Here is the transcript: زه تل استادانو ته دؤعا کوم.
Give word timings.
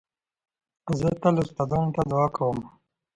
زه 0.99 1.09
تل 1.21 1.35
استادانو 1.43 1.93
ته 1.95 2.01
دؤعا 2.09 2.27
کوم. 2.35 2.57